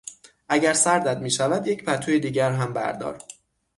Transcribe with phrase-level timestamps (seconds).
[0.49, 3.21] اگر سردت میشود یک پتوی دیگر هم بردار.